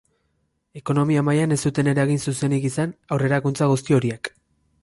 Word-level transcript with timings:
Ekonomia 0.79 1.25
mailan 1.27 1.53
ez 1.57 1.59
zuten 1.71 1.91
eragin 1.93 2.23
zuzenik 2.31 2.67
izan 2.73 2.97
aurrerakuntza 3.17 3.73
guzti 3.75 3.99
horiek. 4.01 4.33